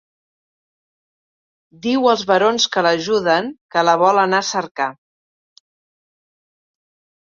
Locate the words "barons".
2.33-2.67